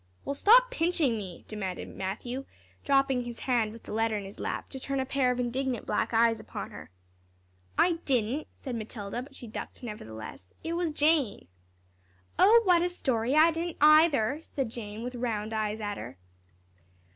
"Well, 0.25 0.33
stop 0.33 0.71
pinching 0.71 1.15
me," 1.15 1.45
demanded 1.47 1.87
Matthew, 1.87 2.47
dropping 2.83 3.23
his 3.23 3.41
hand 3.41 3.71
with 3.71 3.83
the 3.83 3.93
letter 3.93 4.17
in 4.17 4.25
his 4.25 4.39
lap 4.39 4.67
to 4.71 4.79
turn 4.79 4.99
a 4.99 5.05
pair 5.05 5.29
of 5.29 5.39
indignant 5.39 5.85
black 5.85 6.11
eyes 6.11 6.39
upon 6.39 6.71
her. 6.71 6.89
"I 7.77 7.99
didn't," 8.03 8.47
said 8.51 8.75
Matilda, 8.75 9.21
but 9.21 9.35
she 9.35 9.45
ducked 9.45 9.83
nevertheless; 9.83 10.53
"it 10.63 10.73
was 10.73 10.91
Jane." 10.91 11.47
"Oh, 12.39 12.61
what 12.63 12.81
a 12.81 12.89
story; 12.89 13.35
I 13.35 13.51
didn't 13.51 13.79
neither," 13.79 14.39
said 14.41 14.71
Jane, 14.71 15.03
with 15.03 15.13
round 15.13 15.53
eyes 15.53 15.79
at 15.79 15.99
her. 15.99 16.17